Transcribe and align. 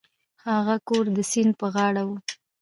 هغه 0.49 0.75
کور 0.87 1.05
د 1.15 1.19
سیند 1.31 1.51
په 1.59 1.67
غاړه 1.73 2.03
و. 2.07 2.09